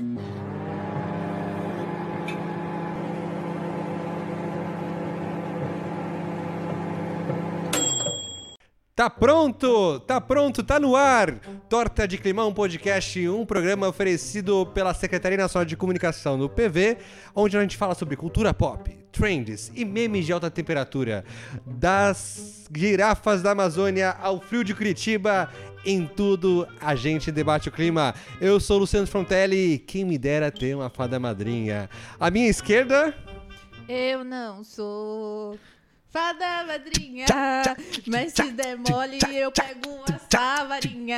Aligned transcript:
Mm-hmm. 0.00 0.57
Tá 8.98 9.08
pronto? 9.08 10.00
Tá 10.00 10.20
pronto? 10.20 10.60
Tá 10.64 10.80
no 10.80 10.96
ar! 10.96 11.36
Torta 11.68 12.08
de 12.08 12.18
Climão 12.18 12.52
Podcast, 12.52 13.28
um 13.28 13.46
programa 13.46 13.86
oferecido 13.86 14.66
pela 14.74 14.92
Secretaria 14.92 15.38
Nacional 15.38 15.64
de 15.64 15.76
Comunicação 15.76 16.36
do 16.36 16.48
PV, 16.48 16.98
onde 17.32 17.56
a 17.56 17.60
gente 17.60 17.76
fala 17.76 17.94
sobre 17.94 18.16
cultura 18.16 18.52
pop, 18.52 18.90
trends 19.12 19.70
e 19.72 19.84
memes 19.84 20.26
de 20.26 20.32
alta 20.32 20.50
temperatura, 20.50 21.24
das 21.64 22.68
girafas 22.74 23.40
da 23.40 23.52
Amazônia 23.52 24.16
ao 24.20 24.40
frio 24.40 24.64
de 24.64 24.74
Curitiba. 24.74 25.48
Em 25.86 26.04
tudo 26.04 26.66
a 26.80 26.96
gente 26.96 27.30
debate 27.30 27.68
o 27.68 27.72
clima. 27.72 28.12
Eu 28.40 28.58
sou 28.58 28.78
o 28.78 28.80
Luciano 28.80 29.06
Frontelli, 29.06 29.78
quem 29.78 30.04
me 30.04 30.18
dera 30.18 30.50
ter 30.50 30.74
uma 30.74 30.90
fada 30.90 31.20
madrinha. 31.20 31.88
À 32.18 32.32
minha 32.32 32.48
esquerda. 32.48 33.14
Eu 33.88 34.24
não 34.24 34.64
sou 34.64 35.56
fada 36.10 36.64
madrinha, 36.66 37.26
mas 38.06 38.32
se 38.32 38.50
der 38.52 38.76
mole 38.76 39.18
eu 39.32 39.50
pego 39.52 40.02
essa 40.08 40.64
varinha. 40.64 41.16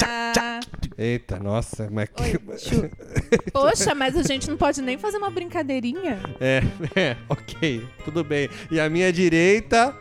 Eita, 0.98 1.38
nossa, 1.38 1.88
mas 1.90 2.08
Oi, 2.20 2.38
que. 2.58 3.50
Poxa, 3.52 3.94
mas 3.94 4.16
a 4.16 4.22
gente 4.22 4.48
não 4.50 4.56
pode 4.56 4.82
nem 4.82 4.98
fazer 4.98 5.18
uma 5.18 5.30
brincadeirinha? 5.30 6.20
É, 6.40 6.62
é, 6.94 7.16
ok, 7.28 7.86
tudo 8.04 8.22
bem. 8.24 8.48
E 8.70 8.78
à 8.80 8.88
minha 8.90 9.12
direita. 9.12 9.96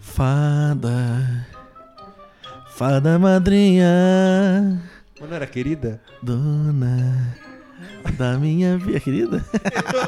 Fada, 0.00 1.46
fada 2.70 3.18
madrinha, 3.18 4.82
Mano, 5.20 5.34
era 5.34 5.46
querida? 5.46 6.00
dona 6.22 7.36
da 8.16 8.36
minha 8.38 8.76
vida, 8.76 9.00
querida. 9.00 9.44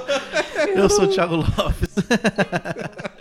Eu 0.75 0.89
sou 0.91 1.05
o 1.05 1.09
Thiago 1.09 1.37
Lopes. 1.37 1.95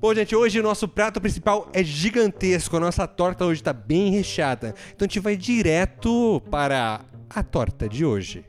Bom, 0.00 0.14
gente, 0.14 0.34
hoje 0.34 0.58
o 0.58 0.62
nosso 0.62 0.88
prato 0.88 1.20
principal 1.20 1.68
é 1.74 1.84
gigantesco. 1.84 2.76
A 2.76 2.80
nossa 2.80 3.06
torta 3.06 3.44
hoje 3.44 3.62
tá 3.62 3.72
bem 3.72 4.10
recheada. 4.10 4.74
Então 4.94 5.04
a 5.04 5.08
gente 5.08 5.20
vai 5.20 5.36
direto 5.36 6.40
para 6.50 7.02
a 7.28 7.42
torta 7.42 7.86
de 7.86 8.04
hoje. 8.04 8.44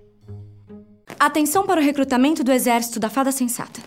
Atenção 1.20 1.66
para 1.66 1.82
o 1.82 1.84
recrutamento 1.84 2.44
do 2.44 2.52
Exército 2.52 3.00
da 3.00 3.10
Fada 3.10 3.32
Sensata. 3.32 3.82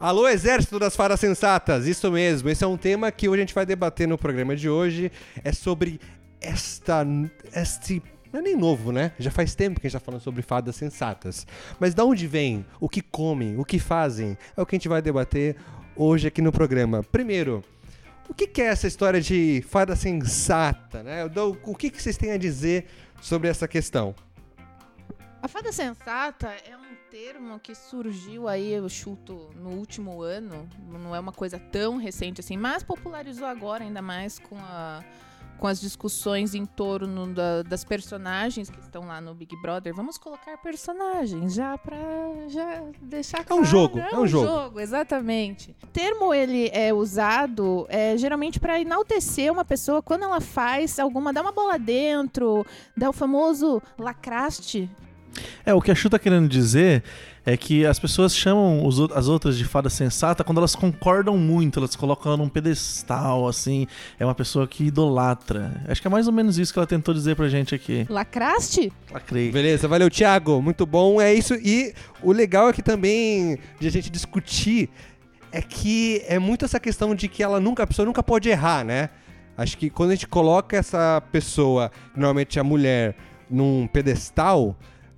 Alô, 0.00 0.28
Exército 0.28 0.78
das 0.78 0.96
Fadas 0.96 1.20
Sensatas! 1.20 1.86
Isso 1.86 2.10
mesmo, 2.10 2.50
esse 2.50 2.62
é 2.62 2.66
um 2.66 2.76
tema 2.76 3.10
que 3.10 3.26
hoje 3.28 3.40
a 3.40 3.44
gente 3.46 3.54
vai 3.54 3.64
debater 3.64 4.06
no 4.06 4.18
programa 4.18 4.54
de 4.54 4.68
hoje. 4.68 5.10
É 5.42 5.52
sobre 5.52 6.00
esta. 6.40 7.06
Este. 7.54 8.02
Não 8.34 8.40
é 8.40 8.42
nem 8.42 8.56
novo, 8.56 8.90
né? 8.90 9.12
Já 9.16 9.30
faz 9.30 9.54
tempo 9.54 9.78
que 9.78 9.86
a 9.86 9.88
gente 9.88 9.96
tá 9.96 10.04
falando 10.04 10.20
sobre 10.20 10.42
fadas 10.42 10.74
sensatas. 10.74 11.46
Mas 11.78 11.94
da 11.94 12.04
onde 12.04 12.26
vem? 12.26 12.66
O 12.80 12.88
que 12.88 13.00
comem? 13.00 13.56
O 13.60 13.64
que 13.64 13.78
fazem? 13.78 14.36
É 14.56 14.60
o 14.60 14.66
que 14.66 14.74
a 14.74 14.76
gente 14.76 14.88
vai 14.88 15.00
debater 15.00 15.54
hoje 15.94 16.26
aqui 16.26 16.42
no 16.42 16.50
programa. 16.50 17.04
Primeiro, 17.04 17.62
o 18.28 18.34
que 18.34 18.60
é 18.60 18.64
essa 18.64 18.88
história 18.88 19.20
de 19.20 19.64
fada 19.68 19.94
sensata, 19.94 21.04
né? 21.04 21.24
O 21.64 21.76
que, 21.76 21.88
que 21.88 22.02
vocês 22.02 22.16
têm 22.16 22.32
a 22.32 22.36
dizer 22.36 22.86
sobre 23.22 23.48
essa 23.48 23.68
questão? 23.68 24.16
A 25.40 25.46
fada 25.46 25.70
sensata 25.70 26.48
é 26.68 26.76
um 26.76 26.96
termo 27.08 27.60
que 27.60 27.72
surgiu 27.72 28.48
aí, 28.48 28.72
eu 28.72 28.88
chuto, 28.88 29.50
no 29.54 29.70
último 29.70 30.22
ano. 30.22 30.68
Não 30.88 31.14
é 31.14 31.20
uma 31.20 31.32
coisa 31.32 31.56
tão 31.56 31.98
recente 31.98 32.40
assim, 32.40 32.56
mas 32.56 32.82
popularizou 32.82 33.46
agora 33.46 33.84
ainda 33.84 34.02
mais 34.02 34.40
com, 34.40 34.56
a, 34.56 35.04
com 35.64 35.68
as 35.68 35.80
discussões 35.80 36.54
em 36.54 36.66
torno 36.66 37.32
da- 37.32 37.62
das 37.62 37.82
personagens 37.84 38.68
que 38.68 38.78
estão 38.80 39.06
lá 39.06 39.18
no 39.18 39.34
Big 39.34 39.56
Brother. 39.62 39.94
Vamos 39.94 40.18
colocar 40.18 40.58
personagens 40.58 41.54
já 41.54 41.78
pra 41.78 41.96
já 42.48 42.82
deixar 43.00 43.42
claro. 43.46 43.64
jogo, 43.64 43.98
é 43.98 44.14
um 44.14 44.26
jogo. 44.26 44.78
exatamente. 44.78 45.74
O 45.82 45.86
termo 45.86 46.34
ele 46.34 46.68
é 46.70 46.92
usado 46.92 47.86
é, 47.88 48.14
geralmente 48.18 48.60
para 48.60 48.78
enaltecer 48.78 49.50
uma 49.50 49.64
pessoa 49.64 50.02
quando 50.02 50.24
ela 50.24 50.38
faz 50.38 50.98
alguma, 50.98 51.32
dá 51.32 51.40
uma 51.40 51.50
bola 51.52 51.78
dentro, 51.78 52.66
dá 52.94 53.08
o 53.08 53.12
famoso 53.14 53.80
lacraste. 53.98 54.90
É, 55.64 55.74
o 55.74 55.80
que 55.80 55.90
a 55.90 55.94
Chu 55.94 56.08
tá 56.08 56.18
querendo 56.18 56.48
dizer 56.48 57.02
é 57.46 57.56
que 57.56 57.84
as 57.84 57.98
pessoas 57.98 58.34
chamam 58.34 58.86
os 58.86 58.98
as 59.12 59.28
outras 59.28 59.58
de 59.58 59.64
fada 59.64 59.90
sensata 59.90 60.42
quando 60.42 60.58
elas 60.58 60.74
concordam 60.74 61.36
muito, 61.36 61.78
elas 61.78 61.94
colocam 61.94 62.32
ela 62.32 62.42
num 62.42 62.48
pedestal, 62.48 63.46
assim. 63.46 63.86
É 64.18 64.24
uma 64.24 64.34
pessoa 64.34 64.66
que 64.66 64.84
idolatra. 64.84 65.82
Acho 65.88 66.00
que 66.00 66.06
é 66.06 66.10
mais 66.10 66.26
ou 66.26 66.32
menos 66.32 66.58
isso 66.58 66.72
que 66.72 66.78
ela 66.78 66.86
tentou 66.86 67.12
dizer 67.12 67.36
pra 67.36 67.48
gente 67.48 67.74
aqui. 67.74 68.06
Lacraste? 68.08 68.92
Lacrei. 69.12 69.50
Beleza, 69.50 69.86
valeu, 69.86 70.10
Thiago. 70.10 70.62
Muito 70.62 70.86
bom. 70.86 71.20
É 71.20 71.34
isso. 71.34 71.54
E 71.54 71.94
o 72.22 72.32
legal 72.32 72.68
é 72.68 72.72
que 72.72 72.82
também 72.82 73.58
de 73.78 73.86
a 73.86 73.90
gente 73.90 74.10
discutir 74.10 74.88
é 75.52 75.62
que 75.62 76.22
é 76.26 76.38
muito 76.38 76.64
essa 76.64 76.80
questão 76.80 77.14
de 77.14 77.28
que 77.28 77.42
ela 77.42 77.60
nunca, 77.60 77.84
a 77.84 77.86
pessoa 77.86 78.04
nunca 78.04 78.22
pode 78.22 78.48
errar, 78.48 78.84
né? 78.84 79.10
Acho 79.56 79.78
que 79.78 79.88
quando 79.88 80.10
a 80.10 80.14
gente 80.14 80.26
coloca 80.26 80.76
essa 80.76 81.22
pessoa, 81.30 81.92
normalmente 82.16 82.58
a 82.58 82.64
mulher, 82.64 83.14
num 83.48 83.86
pedestal, 83.86 84.76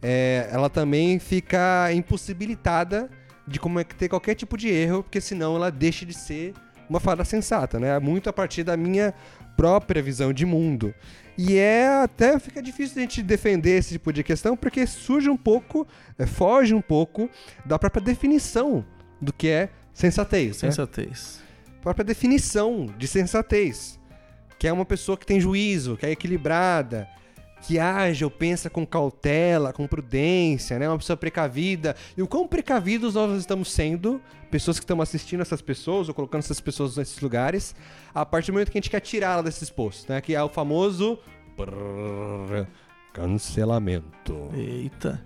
é, 0.08 0.48
ela 0.52 0.70
também 0.70 1.18
fica 1.18 1.92
impossibilitada 1.92 3.10
de 3.44 3.58
cometer 3.58 4.08
qualquer 4.08 4.36
tipo 4.36 4.56
de 4.56 4.68
erro, 4.68 5.02
porque 5.02 5.20
senão 5.20 5.56
ela 5.56 5.68
deixa 5.68 6.06
de 6.06 6.14
ser 6.14 6.54
uma 6.88 7.00
fada 7.00 7.24
sensata, 7.24 7.80
né? 7.80 7.98
Muito 7.98 8.30
a 8.30 8.32
partir 8.32 8.62
da 8.62 8.76
minha 8.76 9.12
própria 9.56 10.00
visão 10.00 10.32
de 10.32 10.46
mundo. 10.46 10.94
E 11.36 11.56
é 11.56 11.88
até 11.88 12.38
fica 12.38 12.62
difícil 12.62 12.98
a 12.98 13.00
gente 13.00 13.20
defender 13.20 13.78
esse 13.78 13.94
tipo 13.94 14.12
de 14.12 14.22
questão, 14.22 14.56
porque 14.56 14.86
surge 14.86 15.28
um 15.28 15.36
pouco, 15.36 15.84
é, 16.16 16.24
foge 16.24 16.72
um 16.72 16.80
pouco 16.80 17.28
da 17.64 17.76
própria 17.76 18.00
definição 18.00 18.84
do 19.20 19.32
que 19.32 19.48
é 19.48 19.70
sensatez. 19.92 20.62
né? 20.62 20.70
Sensatez. 20.70 21.42
própria 21.82 22.04
definição 22.04 22.86
de 22.96 23.08
sensatez. 23.08 23.98
Que 24.56 24.68
é 24.68 24.72
uma 24.72 24.84
pessoa 24.84 25.18
que 25.18 25.26
tem 25.26 25.40
juízo, 25.40 25.96
que 25.96 26.06
é 26.06 26.12
equilibrada, 26.12 27.08
que 27.62 27.78
age 27.78 28.24
ou 28.24 28.30
pensa 28.30 28.68
com 28.70 28.86
cautela, 28.86 29.72
com 29.72 29.86
prudência, 29.86 30.78
né? 30.78 30.88
Uma 30.88 30.98
pessoa 30.98 31.16
precavida. 31.16 31.96
E 32.16 32.22
o 32.22 32.26
quão 32.26 32.46
precavidos 32.46 33.14
nós 33.14 33.38
estamos 33.38 33.72
sendo, 33.72 34.20
pessoas 34.50 34.78
que 34.78 34.84
estão 34.84 35.00
assistindo 35.00 35.40
essas 35.40 35.60
pessoas 35.60 36.08
ou 36.08 36.14
colocando 36.14 36.40
essas 36.40 36.60
pessoas 36.60 36.96
nesses 36.96 37.20
lugares, 37.20 37.74
a 38.14 38.24
partir 38.24 38.50
do 38.50 38.54
momento 38.54 38.70
que 38.70 38.78
a 38.78 38.80
gente 38.80 38.90
quer 38.90 39.00
tirá-la 39.00 39.42
desses 39.42 39.70
postos, 39.70 40.06
né? 40.06 40.20
Que 40.20 40.34
é 40.34 40.42
o 40.42 40.48
famoso 40.48 41.18
cancelamento. 43.12 44.50
Eita. 44.54 45.24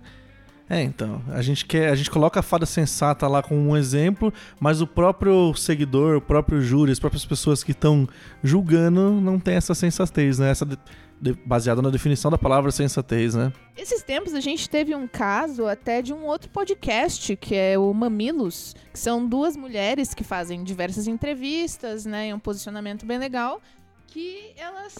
É, 0.73 0.81
então, 0.81 1.21
a 1.27 1.41
gente 1.41 1.65
quer, 1.65 1.89
a 1.91 1.95
gente 1.95 2.09
coloca 2.09 2.39
a 2.39 2.43
fada 2.43 2.65
sensata 2.65 3.27
lá 3.27 3.43
como 3.43 3.59
um 3.59 3.75
exemplo, 3.75 4.33
mas 4.57 4.79
o 4.79 4.87
próprio 4.87 5.53
seguidor, 5.53 6.15
o 6.15 6.21
próprio 6.21 6.61
júri, 6.61 6.93
as 6.93 6.99
próprias 6.99 7.25
pessoas 7.25 7.61
que 7.61 7.71
estão 7.73 8.07
julgando 8.41 9.11
não 9.19 9.37
tem 9.37 9.55
essa 9.55 9.75
sensatez, 9.75 10.39
né? 10.39 10.49
Essa 10.49 10.65
de- 10.65 10.79
de- 11.19 11.33
baseada 11.45 11.81
na 11.81 11.89
definição 11.89 12.31
da 12.31 12.37
palavra 12.37 12.71
sensatez, 12.71 13.35
né? 13.35 13.51
Esses 13.75 14.01
tempos 14.01 14.33
a 14.33 14.39
gente 14.39 14.69
teve 14.69 14.95
um 14.95 15.07
caso 15.09 15.67
até 15.67 16.01
de 16.01 16.13
um 16.13 16.23
outro 16.25 16.49
podcast, 16.49 17.35
que 17.35 17.53
é 17.53 17.77
o 17.77 17.93
Mamilos, 17.93 18.73
que 18.93 18.99
são 18.99 19.27
duas 19.27 19.57
mulheres 19.57 20.13
que 20.13 20.23
fazem 20.23 20.63
diversas 20.63 21.05
entrevistas, 21.05 22.05
né, 22.05 22.27
em 22.27 22.33
um 22.33 22.39
posicionamento 22.39 23.05
bem 23.05 23.17
legal, 23.17 23.61
que 24.07 24.53
elas 24.57 24.95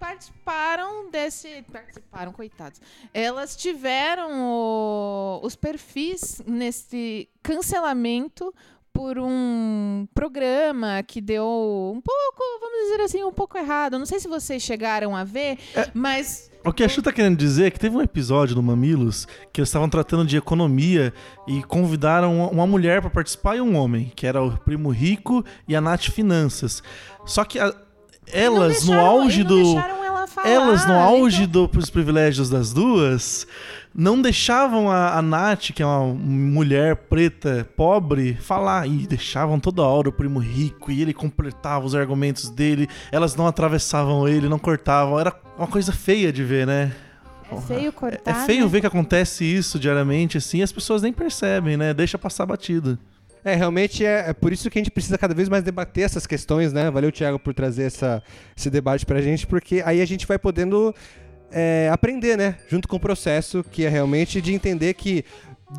participaram 0.00 1.10
desse, 1.10 1.62
participaram, 1.70 2.32
coitados. 2.32 2.80
Elas 3.12 3.54
tiveram 3.54 4.30
o- 4.42 5.40
os 5.42 5.54
perfis 5.54 6.42
nesse 6.46 7.28
cancelamento 7.42 8.52
por 8.92 9.18
um 9.18 10.08
programa 10.12 11.02
que 11.06 11.20
deu 11.20 11.44
um 11.94 12.00
pouco, 12.00 12.42
vamos 12.60 12.90
dizer 12.90 13.02
assim, 13.02 13.22
um 13.22 13.32
pouco 13.32 13.56
errado. 13.56 13.98
Não 13.98 14.06
sei 14.06 14.18
se 14.18 14.26
vocês 14.26 14.62
chegaram 14.62 15.14
a 15.14 15.22
ver, 15.22 15.58
mas 15.94 16.50
O 16.64 16.72
que 16.74 16.82
a 16.84 16.88
Chu 16.88 17.00
tá 17.00 17.10
querendo 17.10 17.38
dizer 17.38 17.66
é 17.66 17.70
que 17.70 17.78
teve 17.78 17.96
um 17.96 18.02
episódio 18.02 18.54
do 18.54 18.62
Mamilos 18.62 19.26
que 19.52 19.60
eles 19.62 19.68
estavam 19.70 19.88
tratando 19.88 20.26
de 20.26 20.36
economia 20.36 21.14
e 21.48 21.62
convidaram 21.62 22.36
uma- 22.36 22.48
uma 22.50 22.66
mulher 22.66 23.00
pra 23.00 23.08
participar 23.08 23.56
e 23.56 23.60
um 23.62 23.74
homem, 23.76 24.12
que 24.14 24.26
era 24.26 24.42
o 24.42 24.58
Primo 24.58 24.90
Rico 24.90 25.42
e 25.66 25.74
a 25.74 25.80
Nath 25.80 26.10
Finanças. 26.10 26.82
Só 27.24 27.44
que 27.44 27.58
a- 27.58 27.74
elas, 28.26 28.84
no 28.84 28.92
deixaram- 28.92 29.06
auge 29.06 29.40
e 29.40 29.44
não 29.44 29.48
do. 29.50 29.78
ela 29.78 30.26
falar, 30.26 30.48
Elas, 30.48 30.86
no 30.86 30.94
auge 30.94 31.42
então- 31.44 31.66
dos 31.66 31.90
privilégios 31.90 32.48
das 32.48 32.72
duas, 32.72 33.46
não 33.94 34.20
deixavam 34.22 34.90
a, 34.90 35.18
a 35.18 35.22
Nath, 35.22 35.72
que 35.72 35.82
é 35.82 35.86
uma 35.86 36.14
mulher 36.14 36.94
preta, 36.96 37.68
pobre, 37.76 38.34
falar. 38.40 38.86
E 38.86 39.06
deixavam 39.06 39.58
toda 39.58 39.82
hora 39.82 40.08
o 40.08 40.12
primo 40.12 40.38
rico 40.38 40.92
e 40.92 41.02
ele 41.02 41.12
completava 41.12 41.84
os 41.84 41.94
argumentos 41.94 42.48
dele. 42.48 42.88
Elas 43.10 43.34
não 43.34 43.46
atravessavam 43.46 44.28
ele, 44.28 44.48
não 44.48 44.58
cortavam. 44.58 45.18
Era 45.18 45.34
uma 45.58 45.66
coisa 45.66 45.92
feia 45.92 46.32
de 46.32 46.44
ver, 46.44 46.66
né? 46.66 46.92
É 47.50 47.60
feio 47.60 47.92
cortar. 47.92 48.20
É 48.30 48.46
feio 48.46 48.62
né? 48.62 48.68
ver 48.70 48.80
que 48.80 48.86
acontece 48.86 49.44
isso 49.44 49.76
diariamente, 49.76 50.38
assim, 50.38 50.58
e 50.58 50.62
as 50.62 50.70
pessoas 50.70 51.02
nem 51.02 51.12
percebem, 51.12 51.76
né? 51.76 51.92
Deixa 51.92 52.16
passar 52.16 52.46
batido. 52.46 52.96
É, 53.44 53.54
realmente 53.54 54.04
é, 54.04 54.30
é 54.30 54.32
por 54.32 54.52
isso 54.52 54.68
que 54.68 54.78
a 54.78 54.80
gente 54.80 54.90
precisa 54.90 55.16
cada 55.16 55.34
vez 55.34 55.48
mais 55.48 55.64
debater 55.64 56.04
essas 56.04 56.26
questões, 56.26 56.72
né? 56.72 56.90
Valeu, 56.90 57.10
Thiago, 57.10 57.38
por 57.38 57.54
trazer 57.54 57.84
essa, 57.84 58.22
esse 58.56 58.68
debate 58.68 59.06
pra 59.06 59.20
gente, 59.20 59.46
porque 59.46 59.82
aí 59.84 60.00
a 60.00 60.06
gente 60.06 60.26
vai 60.26 60.38
podendo 60.38 60.94
é, 61.50 61.88
aprender, 61.92 62.36
né? 62.36 62.56
Junto 62.68 62.86
com 62.86 62.96
o 62.96 63.00
processo, 63.00 63.64
que 63.64 63.84
é 63.84 63.88
realmente 63.88 64.40
de 64.40 64.52
entender 64.52 64.94
que 64.94 65.24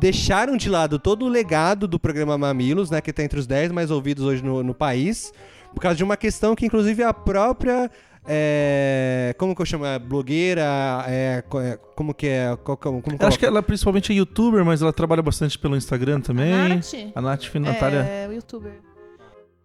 deixaram 0.00 0.56
de 0.56 0.68
lado 0.68 0.98
todo 0.98 1.24
o 1.24 1.28
legado 1.28 1.86
do 1.86 1.98
programa 1.98 2.36
Mamilos, 2.36 2.90
né? 2.90 3.00
Que 3.00 3.10
está 3.10 3.22
entre 3.22 3.38
os 3.38 3.46
10 3.46 3.72
mais 3.72 3.90
ouvidos 3.90 4.24
hoje 4.24 4.42
no, 4.42 4.62
no 4.62 4.74
país, 4.74 5.32
por 5.74 5.80
causa 5.80 5.96
de 5.96 6.04
uma 6.04 6.16
questão 6.16 6.54
que, 6.54 6.66
inclusive, 6.66 7.02
a 7.02 7.14
própria 7.14 7.90
é, 8.26 9.34
como 9.36 9.54
que 9.54 9.62
eu 9.62 9.66
chamo? 9.66 9.84
É, 9.84 9.98
blogueira? 9.98 10.62
É, 11.08 11.42
é 11.56 11.78
como 11.96 12.14
que 12.14 12.28
é? 12.28 12.56
Qual, 12.62 12.76
como, 12.76 13.02
como 13.02 13.16
acho 13.20 13.38
que 13.38 13.44
ela 13.44 13.62
principalmente 13.62 14.12
é 14.12 14.16
youtuber, 14.16 14.64
mas 14.64 14.80
ela 14.80 14.92
trabalha 14.92 15.22
bastante 15.22 15.58
pelo 15.58 15.76
Instagram 15.76 16.20
também. 16.20 16.52
A 16.52 16.68
Nath? 16.68 16.94
A 17.14 17.20
Nath 17.20 17.54
Natália. 17.54 17.98
É, 17.98 18.28
o 18.28 18.32
youtuber. 18.32 18.72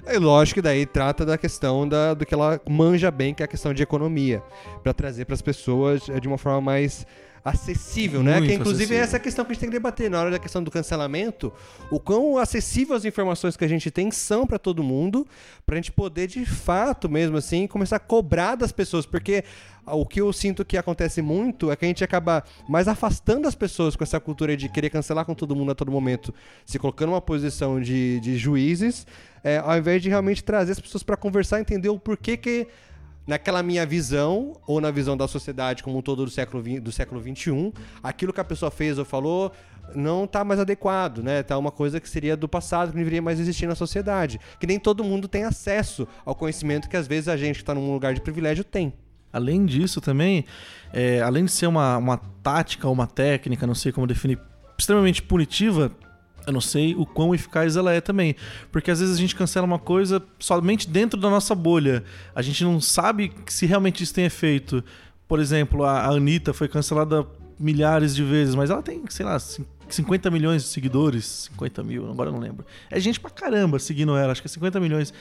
É 0.06 0.18
lógico 0.18 0.56
que 0.56 0.62
daí 0.62 0.86
trata 0.86 1.26
da 1.26 1.38
questão 1.38 1.88
da, 1.88 2.14
do 2.14 2.26
que 2.26 2.34
ela 2.34 2.60
manja 2.68 3.12
bem, 3.12 3.34
que 3.34 3.44
é 3.44 3.46
a 3.46 3.48
questão 3.48 3.74
de 3.74 3.84
economia, 3.84 4.42
para 4.82 4.94
trazer 4.94 5.26
para 5.26 5.36
as 5.36 5.42
pessoas 5.42 6.08
é, 6.10 6.20
de 6.20 6.28
uma 6.28 6.38
forma 6.38 6.62
mais 6.62 7.06
acessível, 7.48 8.22
né? 8.22 8.42
que 8.42 8.54
inclusive 8.54 8.84
acessível. 8.84 8.98
é 8.98 9.02
essa 9.02 9.20
questão 9.20 9.46
que 9.46 9.52
a 9.52 9.54
gente 9.54 9.62
tem 9.62 9.70
que 9.70 9.76
debater 9.76 10.10
na 10.10 10.20
hora 10.20 10.32
da 10.32 10.40
questão 10.40 10.62
do 10.62 10.70
cancelamento, 10.70 11.52
o 11.90 12.00
quão 12.00 12.38
acessível 12.38 12.96
as 12.96 13.06
informações 13.06 13.56
que 13.56 13.64
a 13.64 13.68
gente 13.68 13.90
tem 13.90 14.12
são 14.12 14.46
para 14.46 14.60
todo 14.60 14.84
mundo, 14.84 15.26
para 15.66 15.76
a 15.76 15.78
gente 15.78 15.92
poder 15.92 16.28
de 16.28 16.46
fato 16.46 17.10
mesmo 17.10 17.38
assim 17.38 17.66
começar 17.66 17.96
a 17.96 18.00
cobrar 18.00 18.56
das 18.56 18.72
pessoas, 18.72 19.06
porque 19.06 19.44
o 19.86 20.06
que 20.06 20.20
eu 20.20 20.34
sinto 20.34 20.66
que 20.66 20.78
acontece 20.78 21.22
muito 21.22 21.72
é 21.72 21.76
que 21.76 21.86
a 21.86 21.88
gente 21.88 22.04
acaba 22.04 22.44
mais 22.68 22.88
afastando 22.88 23.48
as 23.48 23.56
pessoas 23.56 23.96
com 23.96 24.04
essa 24.04 24.20
cultura 24.20 24.58
de 24.58 24.68
querer 24.68 24.90
cancelar 24.90 25.24
com 25.24 25.34
todo 25.34 25.56
mundo 25.56 25.72
a 25.72 25.76
todo 25.76 25.90
momento, 25.90 26.34
se 26.66 26.78
colocando 26.78 27.10
numa 27.10 27.22
posição 27.22 27.80
de, 27.80 28.20
de 28.20 28.38
juízes, 28.38 29.08
é, 29.42 29.58
ao 29.58 29.78
invés 29.78 30.02
de 30.02 30.10
realmente 30.10 30.44
trazer 30.44 30.74
as 30.74 30.80
pessoas 30.80 31.04
para 31.04 31.16
conversar, 31.16 31.62
entender 31.62 31.88
o 31.88 31.98
porquê 31.98 32.36
que 32.36 32.68
naquela 33.28 33.62
minha 33.62 33.86
visão, 33.86 34.54
ou 34.66 34.80
na 34.80 34.90
visão 34.90 35.18
da 35.18 35.28
sociedade 35.28 35.84
como 35.84 35.98
um 35.98 36.02
todo 36.02 36.24
do 36.24 36.32
século, 36.32 36.64
20, 36.64 36.80
do 36.80 36.92
século 36.92 37.22
XXI, 37.22 37.74
aquilo 38.02 38.32
que 38.32 38.40
a 38.40 38.44
pessoa 38.44 38.72
fez 38.72 38.98
ou 38.98 39.06
falou 39.06 39.52
não 39.96 40.26
está 40.26 40.44
mais 40.44 40.60
adequado, 40.60 41.24
né? 41.24 41.44
Tá 41.44 41.58
uma 41.58 41.72
coisa 41.72 42.00
que 42.00 42.10
seria 42.10 42.36
do 42.36 42.48
passado, 42.48 42.90
que 42.90 42.96
não 42.96 43.00
deveria 43.00 43.22
mais 43.22 43.40
existir 43.40 43.68
na 43.68 43.76
sociedade. 43.76 44.40
Que 44.60 44.68
nem 44.68 44.80
todo 44.80 45.04
mundo 45.04 45.28
tem 45.28 45.44
acesso 45.44 46.08
ao 46.26 46.36
conhecimento 46.36 46.90
que 46.90 46.98
às 46.98 47.08
vezes 47.08 47.28
a 47.28 47.38
gente 47.38 47.56
que 47.56 47.62
está 47.62 47.74
num 47.74 47.94
lugar 47.94 48.14
de 48.14 48.22
privilégio 48.22 48.64
tem. 48.64 48.94
Além 49.32 49.66
disso 49.66 50.02
também, 50.02 50.46
é, 50.92 51.22
além 51.22 51.46
de 51.46 51.52
ser 51.52 51.68
uma, 51.68 51.98
uma 51.98 52.18
tática, 52.18 52.90
uma 52.90 53.08
técnica, 53.08 53.68
não 53.68 53.76
sei 53.76 53.92
como 53.92 54.08
definir, 54.08 54.40
extremamente 54.78 55.22
punitiva, 55.22 55.92
eu 56.48 56.54
não 56.54 56.62
sei 56.62 56.96
o 56.96 57.06
quão 57.06 57.36
eficaz 57.36 57.76
ela 57.76 57.92
é 57.92 58.00
também. 58.00 58.36
Porque 58.72 58.90
às 58.90 59.02
vezes 59.02 59.16
a 59.16 59.20
gente 59.20 59.36
cancela 59.36 59.66
uma 59.66 59.78
coisa 59.78 60.24
somente 60.40 60.90
dentro 60.90 61.20
da 61.20 61.30
nossa 61.30 61.54
bolha. 61.54 62.04
A 62.34 62.42
gente 62.42 62.64
não 62.64 62.80
sabe 62.80 63.34
se 63.48 63.66
realmente 63.66 64.02
isso 64.02 64.14
tem 64.14 64.24
efeito. 64.24 64.82
Por 65.28 65.42
exemplo, 65.42 65.84
a 65.84 66.08
Anitta 66.08 66.54
foi 66.54 66.70
cancelada 66.70 67.28
milhares 67.60 68.16
de 68.16 68.24
vezes, 68.24 68.56
mas 68.56 68.70
ela 68.70 68.82
tem, 68.82 69.04
sei 69.10 69.26
lá, 69.26 69.38
50 69.90 70.32
milhões 70.32 70.64
de 70.64 70.70
seguidores. 70.70 71.50
50 71.52 71.84
mil, 71.84 72.10
agora 72.10 72.32
não 72.32 72.40
lembro. 72.40 72.66
É 72.90 72.98
gente 72.98 73.20
pra 73.20 73.30
caramba 73.30 73.78
seguindo 73.78 74.16
ela, 74.16 74.32
acho 74.32 74.42
que 74.42 74.48
é 74.48 74.50
50 74.50 74.80
milhões. 74.80 75.14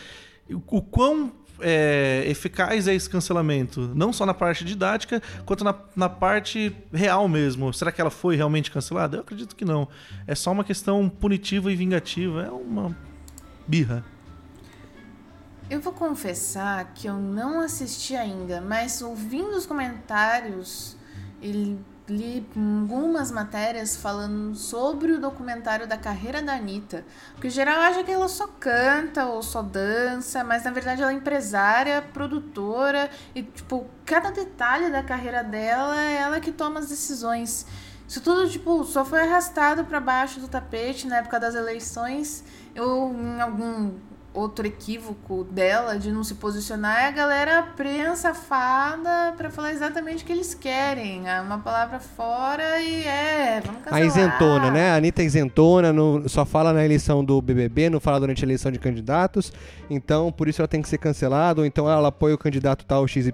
O 0.49 0.81
quão 0.81 1.33
é, 1.61 2.25
eficaz 2.27 2.87
é 2.89 2.95
esse 2.95 3.09
cancelamento? 3.09 3.93
Não 3.95 4.13
só 4.13 4.27
na 4.27 4.35
parte 4.35 4.65
didática, 4.65 5.23
quanto 5.45 5.65
na, 5.65 5.75
na 5.95 6.09
parte 6.09 6.75
real 6.93 7.29
mesmo. 7.29 7.73
Será 7.73 7.91
que 7.91 8.01
ela 8.01 8.11
foi 8.11 8.37
realmente 8.37 8.71
cancelada? 8.71 9.17
Eu 9.17 9.21
acredito 9.21 9.55
que 9.57 9.65
não. 9.65 9.89
É 10.27 10.35
só 10.35 10.53
uma 10.53 10.65
questão 10.65 11.09
punitiva 11.09 11.71
e 11.73 11.77
vingativa. 11.77 12.43
É 12.43 12.51
uma 12.51 12.97
birra. 13.67 14.05
Eu 15.69 15.81
vou 15.81 15.93
confessar 15.93 16.93
que 16.95 17.09
eu 17.09 17.15
não 17.15 17.61
assisti 17.61 18.15
ainda, 18.15 18.61
mas 18.61 19.03
ouvindo 19.03 19.57
os 19.57 19.67
comentários, 19.67 20.97
ele 21.43 21.77
li 22.09 22.47
algumas 22.57 23.31
matérias 23.31 23.97
falando 23.97 24.55
sobre 24.55 25.13
o 25.13 25.21
documentário 25.21 25.87
da 25.87 25.97
carreira 25.97 26.41
da 26.41 26.55
Anitta. 26.55 27.05
Porque 27.33 27.51
geral 27.51 27.81
acha 27.81 28.05
que 28.05 28.11
ela 28.11 28.29
só 28.29 28.47
canta 28.47 29.27
ou 29.27 29.43
só 29.43 29.63
dança, 29.63 30.45
mas 30.45 30.65
na 30.65 30.71
verdade 30.71 31.03
ela 31.03 31.13
é 31.13 31.15
empresária, 31.15 32.03
produtora 32.13 33.11
e, 33.35 33.43
tipo, 33.43 33.87
cada 34.05 34.31
detalhe 34.31 34.91
da 34.91 35.03
carreira 35.03 35.43
dela 35.43 36.01
é 36.01 36.17
ela 36.17 36.41
que 36.41 36.53
toma 36.53 36.81
as 36.81 36.89
decisões. 36.89 37.67
Isso 38.09 38.21
tudo, 38.21 38.49
tipo, 38.49 38.85
só 38.85 39.05
foi 39.05 39.21
arrastado 39.23 39.85
para 39.85 40.01
baixo 40.01 40.39
do 40.39 40.47
tapete 40.47 41.09
na 41.09 41.17
época 41.17 41.41
das 41.41 41.55
eleições. 41.57 42.45
Eu, 42.75 43.13
em 43.13 43.41
algum 43.41 43.95
outro 44.37 44.67
equívoco 44.67 45.45
dela 45.45 45.99
de 45.99 46.13
não 46.13 46.23
se 46.23 46.35
posicionar 46.35 47.05
é 47.05 47.09
a 47.09 47.11
galera 47.11 47.63
prensa 47.75 48.35
fada 48.35 49.33
para 49.37 49.51
falar 49.51 49.73
exatamente 49.73 50.23
o 50.23 50.27
que 50.27 50.33
eles 50.33 50.55
querem. 50.55 51.27
É 51.29 51.41
uma 51.41 51.59
palavra 51.59 51.99
fora 51.99 52.81
e 52.81 53.05
é, 53.05 53.63
vamos 53.65 53.83
cancelar. 53.83 54.03
A 54.03 54.05
isentona, 54.05 54.71
né? 54.71 54.91
A 54.91 54.97
Anitta 54.97 55.23
é 55.23 55.25
isentona, 55.25 55.93
no, 55.93 56.29
só 56.29 56.45
fala 56.45 56.73
na 56.73 56.85
eleição 56.85 57.25
do 57.25 57.41
BBB, 57.41 57.89
não 57.89 57.99
fala 57.99 58.21
durante 58.21 58.45
a 58.45 58.47
eleição 58.47 58.71
de 58.71 58.79
candidatos, 58.79 59.53
então 59.89 60.31
por 60.31 60.49
isso 60.49 60.61
ela 60.61 60.69
tem 60.69 60.83
que 60.83 60.89
ser 60.89 60.99
cancelada, 60.99 61.63
ou 61.63 61.67
então 61.67 61.91
ela 61.91 62.09
apoia 62.09 62.35
o 62.35 62.39
candidato 62.39 62.85
tal 62.85 63.09
XYZ, 63.09 63.33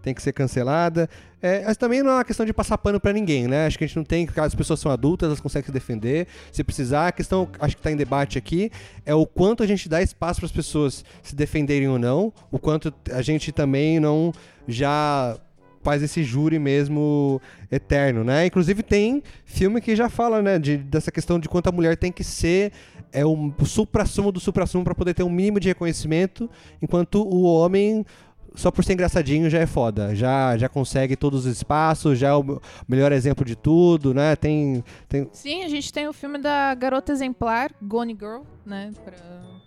tem 0.00 0.14
que 0.14 0.22
ser 0.22 0.32
cancelada. 0.32 1.10
É, 1.42 1.64
mas 1.64 1.76
também 1.76 2.02
não 2.02 2.12
é 2.12 2.14
uma 2.14 2.24
questão 2.24 2.46
de 2.46 2.52
passar 2.52 2.78
pano 2.78 3.00
para 3.00 3.12
ninguém, 3.12 3.48
né? 3.48 3.66
Acho 3.66 3.76
que 3.76 3.82
a 3.82 3.86
gente 3.86 3.96
não 3.96 4.04
tem, 4.04 4.28
as 4.36 4.54
pessoas 4.54 4.78
são 4.78 4.92
adultas, 4.92 5.26
elas 5.26 5.40
conseguem 5.40 5.66
se 5.66 5.72
defender. 5.72 6.28
Se 6.52 6.62
precisar, 6.62 7.08
a 7.08 7.12
questão, 7.12 7.48
acho 7.58 7.74
que 7.74 7.80
está 7.80 7.90
em 7.90 7.96
debate 7.96 8.38
aqui, 8.38 8.70
é 9.04 9.12
o 9.12 9.26
quanto 9.26 9.62
a 9.62 9.66
gente 9.66 9.88
dá 9.88 10.00
espaço 10.00 10.40
para 10.40 10.46
as 10.46 10.52
pessoas 10.52 11.04
se 11.20 11.34
defenderem 11.34 11.88
ou 11.88 11.98
não, 11.98 12.32
o 12.50 12.58
quanto 12.60 12.94
a 13.10 13.20
gente 13.22 13.50
também 13.50 13.98
não 13.98 14.32
já 14.68 15.36
faz 15.82 16.00
esse 16.00 16.22
júri 16.22 16.60
mesmo 16.60 17.40
eterno, 17.70 18.22
né? 18.22 18.46
Inclusive 18.46 18.84
tem 18.84 19.20
filme 19.44 19.80
que 19.80 19.96
já 19.96 20.08
fala, 20.08 20.40
né, 20.40 20.58
de, 20.60 20.76
dessa 20.76 21.10
questão 21.10 21.40
de 21.40 21.48
quanto 21.48 21.66
a 21.66 21.72
mulher 21.72 21.96
tem 21.96 22.12
que 22.12 22.22
ser 22.22 22.70
é 23.12 23.26
o 23.26 23.52
supra-sumo 23.64 24.32
do 24.32 24.40
supra-sumo 24.40 24.84
para 24.84 24.94
poder 24.94 25.12
ter 25.12 25.22
um 25.22 25.28
mínimo 25.28 25.60
de 25.60 25.68
reconhecimento, 25.68 26.48
enquanto 26.80 27.22
o 27.22 27.42
homem 27.42 28.06
só 28.54 28.70
por 28.70 28.84
ser 28.84 28.94
engraçadinho 28.94 29.48
já 29.48 29.58
é 29.58 29.66
foda. 29.66 30.14
Já, 30.14 30.56
já 30.56 30.68
consegue 30.68 31.16
todos 31.16 31.46
os 31.46 31.56
espaços, 31.56 32.18
já 32.18 32.28
é 32.28 32.34
o 32.34 32.60
melhor 32.88 33.12
exemplo 33.12 33.44
de 33.44 33.56
tudo, 33.56 34.12
né? 34.14 34.36
Tem, 34.36 34.84
tem... 35.08 35.28
Sim, 35.32 35.62
a 35.64 35.68
gente 35.68 35.92
tem 35.92 36.08
o 36.08 36.12
filme 36.12 36.38
da 36.38 36.74
Garota 36.74 37.12
Exemplar, 37.12 37.70
Gone 37.80 38.16
Girl, 38.18 38.42
né? 38.64 38.92
Pra, 39.04 39.16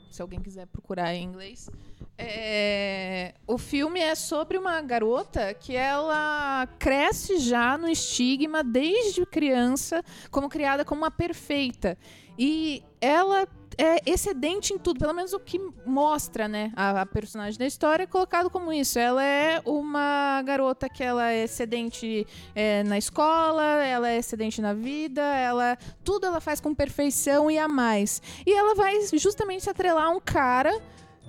se 0.09 0.21
alguém 0.21 0.39
quiser 0.39 0.67
procurar 0.67 1.13
em 1.13 1.23
inglês. 1.23 1.69
É, 2.17 3.33
o 3.45 3.57
filme 3.57 3.99
é 3.99 4.15
sobre 4.15 4.57
uma 4.57 4.81
garota 4.81 5.53
que 5.53 5.75
ela 5.75 6.65
cresce 6.79 7.39
já 7.39 7.77
no 7.77 7.89
estigma 7.89 8.63
desde 8.63 9.25
criança, 9.25 10.01
como 10.31 10.47
criada 10.47 10.85
como 10.85 11.01
uma 11.01 11.11
perfeita. 11.11 11.97
E 12.37 12.83
ela 12.99 13.47
é 13.77 14.01
excedente 14.05 14.73
em 14.73 14.77
tudo, 14.77 14.99
pelo 14.99 15.13
menos 15.13 15.33
o 15.33 15.39
que 15.39 15.59
mostra, 15.85 16.47
né, 16.47 16.71
a, 16.75 17.01
a, 17.01 17.05
personagem 17.05 17.59
da 17.59 17.65
história 17.65 18.03
é 18.03 18.07
colocado 18.07 18.49
como 18.49 18.71
isso. 18.71 18.97
Ela 18.97 19.23
é 19.23 19.61
uma 19.65 20.41
garota 20.43 20.89
que 20.89 21.03
ela 21.03 21.31
é 21.31 21.43
excedente 21.43 22.25
é, 22.53 22.83
na 22.83 22.97
escola, 22.97 23.63
ela 23.83 24.09
é 24.09 24.17
excedente 24.17 24.61
na 24.61 24.73
vida, 24.73 25.21
ela 25.21 25.77
tudo 26.03 26.25
ela 26.25 26.39
faz 26.39 26.59
com 26.59 26.73
perfeição 26.73 27.49
e 27.51 27.57
a 27.57 27.67
mais. 27.67 28.21
E 28.45 28.53
ela 28.53 28.75
vai 28.75 28.95
justamente 29.13 29.63
se 29.63 29.69
atrelar 29.69 30.05
a 30.05 30.09
um 30.09 30.19
cara 30.19 30.81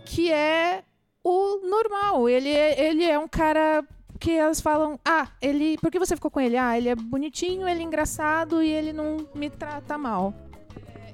que 0.04 0.30
é 0.30 0.84
o 1.24 1.66
normal. 1.68 2.28
Ele 2.28 2.50
é, 2.50 2.88
ele 2.88 3.04
é 3.04 3.18
um 3.18 3.28
cara 3.28 3.84
que 4.20 4.32
elas 4.32 4.60
falam: 4.60 4.98
"Ah, 5.04 5.28
ele, 5.42 5.76
por 5.78 5.90
que 5.90 5.98
você 5.98 6.14
ficou 6.14 6.30
com 6.30 6.40
ele? 6.40 6.56
Ah, 6.56 6.76
ele 6.76 6.88
é 6.88 6.94
bonitinho, 6.94 7.68
ele 7.68 7.80
é 7.80 7.84
engraçado 7.84 8.62
e 8.62 8.70
ele 8.70 8.92
não 8.92 9.28
me 9.34 9.50
trata 9.50 9.98
mal." 9.98 10.45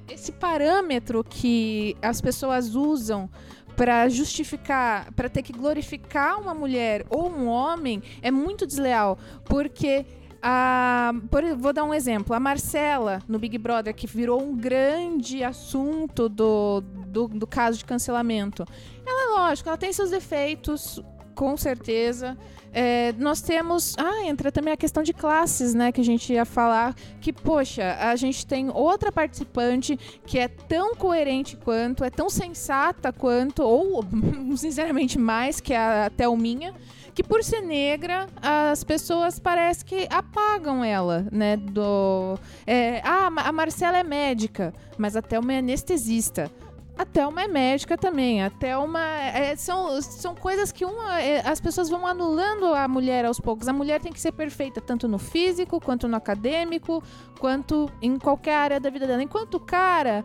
Esse 0.09 0.31
parâmetro 0.31 1.23
que 1.23 1.95
as 2.01 2.21
pessoas 2.21 2.75
usam 2.75 3.29
para 3.75 4.07
justificar, 4.09 5.11
para 5.13 5.29
ter 5.29 5.41
que 5.41 5.51
glorificar 5.51 6.39
uma 6.39 6.53
mulher 6.53 7.05
ou 7.09 7.29
um 7.29 7.47
homem 7.47 8.03
é 8.21 8.29
muito 8.29 8.67
desleal, 8.67 9.17
porque 9.45 10.05
a, 10.45 11.13
por, 11.31 11.41
vou 11.55 11.71
dar 11.71 11.85
um 11.85 11.93
exemplo. 11.93 12.35
A 12.35 12.39
Marcela, 12.39 13.21
no 13.29 13.39
Big 13.39 13.57
Brother, 13.57 13.95
que 13.95 14.05
virou 14.05 14.43
um 14.43 14.55
grande 14.55 15.41
assunto 15.41 16.27
do, 16.27 16.81
do, 16.81 17.29
do 17.29 17.47
caso 17.47 17.77
de 17.77 17.85
cancelamento. 17.85 18.65
Ela, 19.05 19.39
lógico, 19.39 19.69
ela 19.69 19.77
tem 19.77 19.93
seus 19.93 20.09
defeitos 20.09 21.01
com 21.35 21.55
certeza. 21.57 22.37
É, 22.73 23.13
nós 23.19 23.39
temos. 23.41 23.95
Ah, 23.97 24.25
entra 24.25 24.51
também 24.51 24.73
a 24.73 24.77
questão 24.77 25.03
de 25.03 25.13
classes, 25.13 25.73
né? 25.75 25.91
Que 25.91 26.01
a 26.01 26.03
gente 26.03 26.33
ia 26.33 26.43
falar. 26.43 26.95
Que, 27.21 27.31
poxa, 27.31 27.95
a 27.99 28.15
gente 28.15 28.45
tem 28.47 28.69
outra 28.69 29.11
participante 29.11 29.97
que 30.25 30.39
é 30.39 30.47
tão 30.47 30.95
coerente 30.95 31.55
quanto, 31.55 32.03
é 32.03 32.09
tão 32.09 32.29
sensata 32.29 33.13
quanto, 33.13 33.61
ou 33.61 34.03
sinceramente 34.57 35.19
mais 35.19 35.59
que 35.59 35.73
a 35.73 36.09
Thelminha 36.15 36.73
que 37.13 37.23
por 37.23 37.43
ser 37.43 37.61
negra, 37.61 38.27
as 38.41 38.83
pessoas 38.83 39.37
parece 39.37 39.85
que 39.85 40.07
apagam 40.09 40.83
ela, 40.83 41.27
né? 41.31 41.55
Do, 41.55 42.39
é, 42.65 43.01
ah, 43.03 43.27
a 43.27 43.51
Marcela 43.51 43.99
é 43.99 44.03
médica, 44.03 44.73
mas 44.97 45.15
a 45.15 45.21
Thelma 45.21 45.53
é 45.53 45.57
anestesista. 45.59 46.51
A 46.95 47.05
Thelma 47.05 47.41
é 47.41 47.47
médica 47.47 47.97
também. 47.97 48.43
A 48.43 48.49
Thelma. 48.49 48.99
É, 48.99 49.55
são, 49.55 49.99
são 50.01 50.35
coisas 50.35 50.71
que 50.71 50.85
uma, 50.85 51.19
é, 51.21 51.47
as 51.47 51.59
pessoas 51.59 51.89
vão 51.89 52.05
anulando 52.05 52.73
a 52.73 52.87
mulher 52.87 53.25
aos 53.25 53.39
poucos. 53.39 53.67
A 53.67 53.73
mulher 53.73 53.99
tem 53.99 54.13
que 54.13 54.21
ser 54.21 54.31
perfeita, 54.31 54.79
tanto 54.79 55.07
no 55.07 55.17
físico, 55.17 55.81
quanto 55.81 56.07
no 56.07 56.15
acadêmico, 56.15 57.03
quanto 57.39 57.89
em 58.01 58.19
qualquer 58.19 58.55
área 58.55 58.79
da 58.79 58.89
vida 58.89 59.07
dela. 59.07 59.23
Enquanto 59.23 59.55
o 59.55 59.59
cara. 59.59 60.23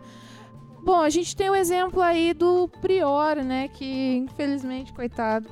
Bom, 0.83 1.01
a 1.01 1.09
gente 1.09 1.35
tem 1.35 1.49
o 1.49 1.55
exemplo 1.55 2.01
aí 2.01 2.33
do 2.33 2.69
Prior, 2.81 3.37
né? 3.37 3.67
Que 3.67 4.17
infelizmente, 4.17 4.93
coitado. 4.93 5.49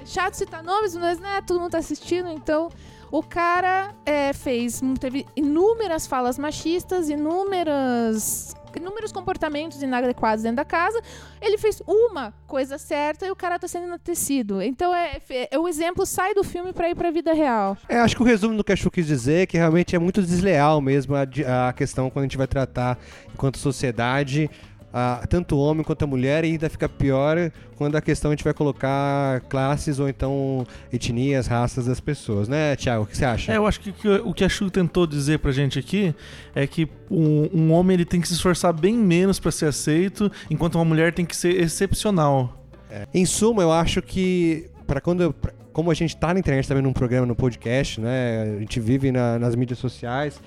É 0.00 0.04
chato 0.04 0.34
citar 0.34 0.62
nomes, 0.62 0.94
mas 0.94 1.18
né, 1.18 1.40
todo 1.46 1.60
mundo 1.60 1.72
tá 1.72 1.78
assistindo, 1.78 2.28
então. 2.28 2.68
O 3.10 3.22
cara 3.22 3.94
é, 4.04 4.32
fez. 4.34 4.82
Teve 5.00 5.26
inúmeras 5.34 6.06
falas 6.06 6.38
machistas, 6.38 7.08
inúmeras 7.08 8.54
inúmeros 8.78 9.12
comportamentos 9.12 9.82
inadequados 9.82 10.42
dentro 10.42 10.56
da 10.56 10.64
casa. 10.64 11.00
Ele 11.40 11.58
fez 11.58 11.82
uma 11.86 12.32
coisa 12.46 12.78
certa 12.78 13.26
e 13.26 13.30
o 13.30 13.36
cara 13.36 13.58
tá 13.58 13.68
sendo 13.68 13.86
enaltecido. 13.86 14.62
Então 14.62 14.94
é, 14.94 15.18
é 15.50 15.58
o 15.58 15.68
exemplo 15.68 16.04
sai 16.06 16.34
do 16.34 16.44
filme 16.44 16.72
para 16.72 16.88
ir 16.88 16.94
para 16.94 17.08
a 17.08 17.12
vida 17.12 17.32
real. 17.32 17.76
É, 17.88 17.98
acho 17.98 18.16
que 18.16 18.22
o 18.22 18.26
resumo 18.26 18.56
do 18.56 18.64
que 18.64 18.72
a 18.72 18.76
Chu 18.76 18.90
quis 18.90 19.06
dizer 19.06 19.42
é 19.42 19.46
que 19.46 19.56
realmente 19.56 19.94
é 19.96 19.98
muito 19.98 20.22
desleal 20.22 20.80
mesmo 20.80 21.14
a, 21.14 21.68
a 21.68 21.72
questão 21.72 22.10
quando 22.10 22.24
a 22.24 22.26
gente 22.26 22.36
vai 22.36 22.46
tratar 22.46 22.98
enquanto 23.32 23.58
sociedade 23.58 24.50
a, 24.92 25.24
tanto 25.28 25.56
o 25.56 25.58
homem 25.58 25.82
quanto 25.82 26.02
a 26.02 26.06
mulher, 26.06 26.44
e 26.44 26.48
ainda 26.48 26.68
fica 26.68 26.88
pior 26.88 27.50
quando 27.76 27.96
a 27.96 28.00
questão 28.00 28.30
a 28.30 28.34
gente 28.34 28.44
vai 28.44 28.52
colocar 28.52 29.40
classes 29.42 29.98
ou 29.98 30.08
então 30.08 30.66
etnias, 30.92 31.46
raças 31.46 31.86
das 31.86 32.00
pessoas, 32.00 32.48
né, 32.48 32.76
Tiago? 32.76 33.04
O 33.04 33.06
que 33.06 33.16
você 33.16 33.24
acha? 33.24 33.52
É, 33.52 33.56
eu 33.56 33.66
acho 33.66 33.80
que, 33.80 33.92
que 33.92 34.08
o 34.08 34.34
que 34.34 34.44
a 34.44 34.48
Chu 34.48 34.70
tentou 34.70 35.06
dizer 35.06 35.38
pra 35.38 35.50
gente 35.50 35.78
aqui 35.78 36.14
é 36.54 36.66
que 36.66 36.88
um, 37.10 37.48
um 37.52 37.72
homem 37.72 37.94
ele 37.94 38.04
tem 38.04 38.20
que 38.20 38.28
se 38.28 38.34
esforçar 38.34 38.72
bem 38.72 38.96
menos 38.96 39.40
para 39.40 39.50
ser 39.50 39.66
aceito, 39.66 40.30
enquanto 40.50 40.76
uma 40.76 40.84
mulher 40.84 41.12
tem 41.12 41.24
que 41.24 41.36
ser 41.36 41.60
excepcional. 41.60 42.62
É. 42.90 43.06
Em 43.14 43.24
suma, 43.24 43.62
eu 43.62 43.72
acho 43.72 44.02
que 44.02 44.68
para 44.86 45.00
quando 45.00 45.32
pra, 45.32 45.52
como 45.72 45.90
a 45.90 45.94
gente 45.94 46.16
tá 46.16 46.32
na 46.32 46.40
internet 46.40 46.68
também 46.68 46.82
num 46.82 46.92
programa, 46.92 47.26
no 47.26 47.34
podcast, 47.34 48.00
né? 48.00 48.54
A 48.56 48.60
gente 48.60 48.78
vive 48.78 49.10
na, 49.10 49.38
nas 49.38 49.54
mídias 49.54 49.78
sociais 49.78 50.38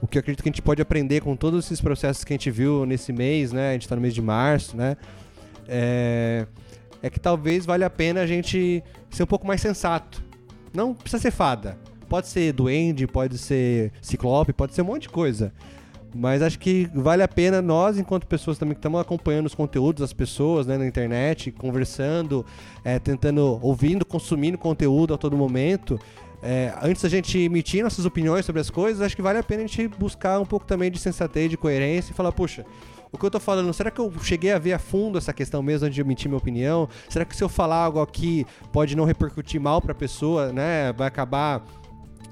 o 0.00 0.06
que 0.06 0.18
eu 0.18 0.20
acredito 0.20 0.42
que 0.42 0.48
a 0.48 0.52
gente 0.52 0.62
pode 0.62 0.82
aprender 0.82 1.20
com 1.20 1.34
todos 1.36 1.64
esses 1.64 1.80
processos 1.80 2.24
que 2.24 2.32
a 2.32 2.36
gente 2.36 2.50
viu 2.50 2.84
nesse 2.84 3.12
mês, 3.12 3.52
né? 3.52 3.70
A 3.70 3.72
gente 3.72 3.82
está 3.82 3.96
no 3.96 4.02
mês 4.02 4.14
de 4.14 4.22
março, 4.22 4.76
né? 4.76 4.96
É, 5.68 6.46
é 7.02 7.10
que 7.10 7.18
talvez 7.18 7.64
valha 7.66 7.86
a 7.86 7.90
pena 7.90 8.20
a 8.20 8.26
gente 8.26 8.82
ser 9.10 9.22
um 9.22 9.26
pouco 9.26 9.46
mais 9.46 9.60
sensato. 9.60 10.22
Não 10.72 10.94
precisa 10.94 11.22
ser 11.22 11.30
fada. 11.30 11.78
Pode 12.08 12.28
ser 12.28 12.52
duende, 12.52 13.06
pode 13.06 13.38
ser 13.38 13.92
ciclope, 14.00 14.52
pode 14.52 14.74
ser 14.74 14.82
um 14.82 14.86
monte 14.86 15.02
de 15.02 15.08
coisa. 15.08 15.52
Mas 16.14 16.40
acho 16.40 16.58
que 16.58 16.88
vale 16.94 17.22
a 17.22 17.28
pena 17.28 17.60
nós, 17.60 17.98
enquanto 17.98 18.26
pessoas 18.26 18.56
também 18.56 18.74
que 18.74 18.78
estamos 18.78 19.00
acompanhando 19.00 19.46
os 19.46 19.54
conteúdos 19.54 20.00
das 20.00 20.12
pessoas 20.12 20.66
né, 20.66 20.78
na 20.78 20.86
internet, 20.86 21.50
conversando, 21.52 22.44
é, 22.82 22.98
tentando, 22.98 23.58
ouvindo, 23.60 24.04
consumindo 24.04 24.56
conteúdo 24.56 25.12
a 25.12 25.18
todo 25.18 25.36
momento, 25.36 25.98
é, 26.42 26.74
antes 26.82 27.02
da 27.02 27.08
gente 27.08 27.38
emitir 27.38 27.82
nossas 27.82 28.04
opiniões 28.04 28.44
sobre 28.44 28.60
as 28.60 28.70
coisas, 28.70 29.02
acho 29.02 29.16
que 29.16 29.22
vale 29.22 29.38
a 29.38 29.42
pena 29.42 29.62
a 29.62 29.66
gente 29.66 29.88
buscar 29.88 30.38
um 30.38 30.46
pouco 30.46 30.66
também 30.66 30.90
de 30.90 30.98
sensatez, 30.98 31.50
de 31.50 31.56
coerência 31.56 32.12
e 32.12 32.14
falar, 32.14 32.32
puxa, 32.32 32.64
o 33.12 33.18
que 33.18 33.24
eu 33.24 33.30
tô 33.30 33.40
falando, 33.40 33.72
será 33.72 33.90
que 33.90 34.00
eu 34.00 34.12
cheguei 34.20 34.52
a 34.52 34.58
ver 34.58 34.72
a 34.72 34.78
fundo 34.78 35.16
essa 35.16 35.32
questão 35.32 35.62
mesmo 35.62 35.86
antes 35.86 35.94
de 35.94 36.00
emitir 36.00 36.28
minha 36.28 36.38
opinião? 36.38 36.88
Será 37.08 37.24
que 37.24 37.34
se 37.36 37.42
eu 37.42 37.48
falar 37.48 37.76
algo 37.76 38.00
aqui 38.00 38.46
pode 38.72 38.96
não 38.96 39.04
repercutir 39.04 39.60
mal 39.60 39.80
para 39.80 39.92
a 39.92 39.94
pessoa, 39.94 40.52
né? 40.52 40.92
Vai 40.92 41.08
acabar 41.08 41.64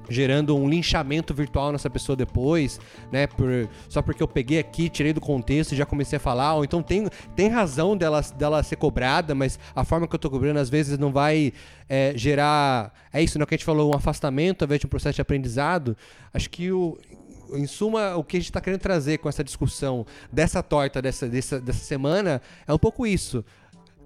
gerando 0.09 0.55
um 0.55 0.69
linchamento 0.69 1.33
virtual 1.33 1.71
nessa 1.71 1.89
pessoa 1.89 2.15
depois, 2.15 2.79
né? 3.11 3.27
Por, 3.27 3.69
só 3.89 4.01
porque 4.01 4.21
eu 4.21 4.27
peguei 4.27 4.59
aqui, 4.59 4.89
tirei 4.89 5.13
do 5.13 5.21
contexto 5.21 5.73
e 5.73 5.75
já 5.75 5.85
comecei 5.85 6.17
a 6.17 6.19
falar. 6.19 6.55
Ou 6.55 6.63
então 6.63 6.81
tem, 6.81 7.07
tem 7.35 7.49
razão 7.49 7.95
dela, 7.95 8.21
dela 8.37 8.63
ser 8.63 8.75
cobrada, 8.75 9.33
mas 9.33 9.59
a 9.75 9.83
forma 9.83 10.07
que 10.07 10.15
eu 10.15 10.19
tô 10.19 10.29
cobrando 10.29 10.59
às 10.59 10.69
vezes 10.69 10.97
não 10.97 11.11
vai 11.11 11.53
é, 11.89 12.13
gerar. 12.15 12.93
É 13.11 13.21
isso, 13.21 13.39
né? 13.39 13.45
Que 13.45 13.55
a 13.55 13.57
gente 13.57 13.65
falou, 13.65 13.91
um 13.91 13.95
afastamento 13.95 14.63
ao 14.63 14.65
invés 14.67 14.79
de 14.79 14.85
um 14.85 14.89
processo 14.89 15.15
de 15.15 15.21
aprendizado. 15.21 15.95
Acho 16.33 16.49
que 16.49 16.71
o. 16.71 16.97
Em 17.53 17.67
suma, 17.67 18.15
o 18.15 18.23
que 18.23 18.37
a 18.37 18.39
gente 18.39 18.49
está 18.49 18.59
querendo 18.59 18.79
trazer 18.79 19.19
com 19.19 19.29
essa 19.29 19.43
discussão 19.43 20.03
dessa 20.33 20.63
torta 20.63 20.99
dessa, 20.99 21.29
dessa, 21.29 21.61
dessa 21.61 21.85
semana 21.85 22.41
é 22.67 22.73
um 22.73 22.77
pouco 22.79 23.05
isso 23.05 23.45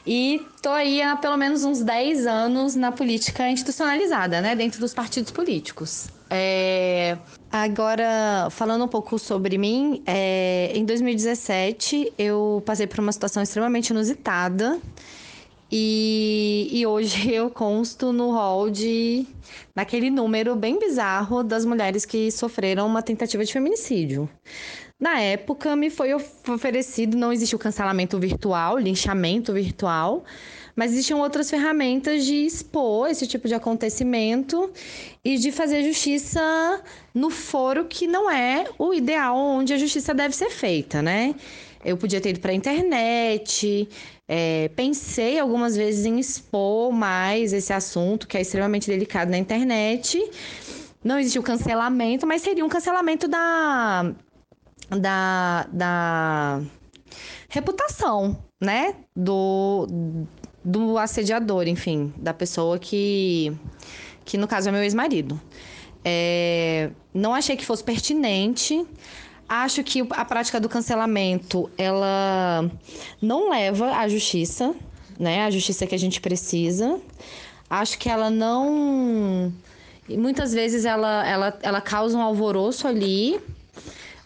e 0.08 0.36
estou 0.56 0.72
aí 0.72 1.02
há 1.02 1.18
pelo 1.18 1.36
menos 1.36 1.66
uns 1.66 1.82
10 1.82 2.28
anos 2.28 2.76
na 2.76 2.94
política 2.94 3.50
institucionalizada, 3.50 4.40
né, 4.40 4.56
dentro 4.56 4.80
dos 4.80 4.94
partidos 4.94 5.30
políticos. 5.30 6.08
É... 6.30 7.18
Agora, 7.52 8.48
falando 8.52 8.86
um 8.86 8.88
pouco 8.88 9.20
sobre 9.20 9.58
mim, 9.58 10.02
é... 10.08 10.72
em 10.74 10.86
2017 10.86 12.14
eu 12.18 12.64
passei 12.66 12.88
por 12.88 13.02
uma 13.02 13.12
situação 13.12 13.44
extremamente 13.44 13.90
inusitada 13.90 14.80
e, 15.72 16.29
e 16.72 16.86
hoje 16.86 17.32
eu 17.34 17.50
consto 17.50 18.12
no 18.14 18.32
hall 18.32 18.70
de 18.70 19.26
naquele 19.76 20.10
número 20.10 20.56
bem 20.56 20.78
bizarro 20.78 21.44
das 21.44 21.66
mulheres 21.66 22.06
que 22.06 22.32
sofreram 22.32 22.86
uma 22.86 23.02
tentativa 23.02 23.44
de 23.44 23.52
feminicídio. 23.52 24.30
Na 25.00 25.20
época 25.22 25.76
me 25.76 25.90
foi 25.90 26.14
oferecido, 26.14 27.18
não 27.18 27.32
existe 27.32 27.56
o 27.56 27.60
cancelamento 27.60 28.20
virtual, 28.20 28.78
linchamento 28.78 29.54
virtual, 29.54 30.26
mas 30.76 30.92
existiam 30.92 31.20
outras 31.20 31.50
ferramentas 31.50 32.26
de 32.26 32.46
expor 32.46 33.10
esse 33.10 33.26
tipo 33.26 33.48
de 33.48 33.54
acontecimento 33.54 34.72
e 35.24 35.38
de 35.38 35.52
fazer 35.52 35.84
justiça 35.84 36.82
no 37.14 37.30
foro 37.30 37.86
que 37.86 38.08
não 38.08 38.30
é 38.30 38.66
o 38.78 38.94
ideal 38.94 39.38
onde 39.38 39.74
a 39.74 39.78
justiça 39.78 40.14
deve 40.14 40.36
ser 40.36 40.50
feita, 40.50 41.02
né? 41.02 41.34
Eu 41.84 41.96
podia 41.98 42.20
ter 42.20 42.30
ido 42.32 42.40
para 42.40 42.52
a 42.52 42.54
internet, 42.54 43.88
é, 44.28 44.70
pensei 44.76 45.40
algumas 45.40 45.76
vezes 45.76 46.06
em 46.06 46.20
expor 46.20 46.92
mais 46.92 47.54
esse 47.54 47.72
assunto, 47.72 48.28
que 48.28 48.38
é 48.38 48.42
extremamente 48.42 48.88
delicado 48.88 49.32
na 49.32 49.38
internet. 49.38 50.20
Não 51.04 51.18
existe 51.18 51.40
o 51.40 51.44
cancelamento, 51.44 52.28
mas 52.28 52.42
seria 52.42 52.66
um 52.66 52.70
cancelamento 52.70 53.28
da, 53.28 54.14
da, 54.90 55.68
da 55.72 56.62
reputação, 57.48 58.38
né? 58.60 58.96
Do, 59.16 59.88
do 60.64 60.98
assediador, 60.98 61.68
enfim, 61.68 62.14
da 62.18 62.34
pessoa 62.34 62.78
que, 62.78 63.56
que 64.26 64.38
no 64.38 64.48
caso 64.48 64.70
é 64.70 64.72
meu 64.72 64.84
ex-marido. 64.84 65.40
É, 66.04 66.92
não 67.14 67.34
achei 67.34 67.56
que 67.56 67.66
fosse 67.66 67.84
pertinente. 67.84 68.86
Acho 69.50 69.84
que 69.84 70.08
a 70.12 70.24
prática 70.24 70.60
do 70.60 70.70
cancelamento 70.70 71.72
ela 71.76 72.70
não 73.20 73.50
leva 73.50 73.98
à 73.98 74.08
justiça, 74.08 74.76
né? 75.18 75.44
A 75.44 75.50
justiça 75.50 75.88
que 75.88 75.96
a 75.96 75.98
gente 75.98 76.22
precisa. 76.22 77.02
Acho 77.68 77.98
que 77.98 78.08
ela 78.08 78.30
não 78.30 79.52
muitas 80.08 80.54
vezes 80.54 80.86
ela, 80.86 81.28
ela, 81.28 81.60
ela 81.64 81.82
causa 81.82 82.16
um 82.16 82.22
alvoroço 82.22 82.88
ali, 82.88 83.40